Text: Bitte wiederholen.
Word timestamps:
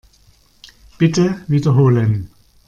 Bitte 0.97 1.43
wiederholen. 1.47 2.31